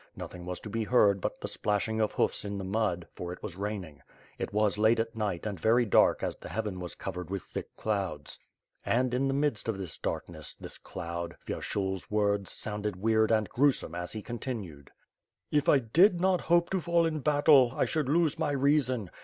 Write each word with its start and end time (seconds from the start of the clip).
Nothing 0.15 0.47
was 0.47 0.59
to 0.61 0.69
be 0.71 0.83
heard 0.85 1.21
but 1.21 1.41
the 1.41 1.47
splashing 1.47 2.01
of 2.01 2.13
hoofs 2.13 2.43
in 2.43 2.57
the 2.57 2.63
mud, 2.63 3.07
for 3.15 3.31
it 3.31 3.43
was 3.43 3.55
raining. 3.55 4.01
It 4.39 4.51
was 4.51 4.79
late 4.79 4.97
at 4.99 5.15
night 5.15 5.45
and 5.45 5.59
very 5.59 5.85
dark 5.85 6.23
as 6.23 6.35
the 6.37 6.49
heaven 6.49 6.79
was 6.79 6.95
covered 6.95 7.29
with 7.29 7.43
thick 7.43 7.75
clouds. 7.75 8.39
And, 8.83 9.13
in 9.13 9.27
the 9.27 9.35
midst 9.35 9.69
of 9.69 9.77
this 9.77 9.99
darkness, 9.99 10.55
this 10.55 10.79
cloud, 10.79 11.37
Vyershul's 11.45 12.09
words 12.09 12.51
sounded 12.51 12.95
weird 12.95 13.29
and 13.29 13.47
gruesome, 13.49 13.93
as 13.93 14.13
he 14.13 14.23
continued: 14.23 14.89
"If 15.51 15.67
1 15.67 15.91
did 15.93 16.19
not 16.19 16.41
hope 16.41 16.71
to 16.71 16.81
fall 16.81 17.05
in 17.05 17.19
battle, 17.19 17.71
I 17.75 17.85
should 17.85 18.09
lose 18.09 18.39
my 18.39 18.53
reason. 18.53 19.11